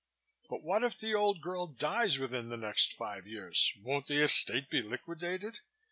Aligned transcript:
"But 0.49 0.63
what 0.63 0.83
if 0.83 0.97
the 0.97 1.13
old 1.13 1.41
girl 1.43 1.67
dies 1.67 2.17
within 2.17 2.49
the 2.49 2.57
next 2.57 2.93
five 2.93 3.27
years? 3.27 3.71
Won't 3.83 4.07
the 4.07 4.23
estate 4.23 4.67
be 4.67 4.81
liquidated? 4.81 5.59